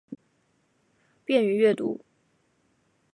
[1.25, 2.03] 便于阅读